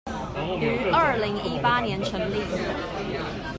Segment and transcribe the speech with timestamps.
[0.59, 2.41] 於二零一八年成立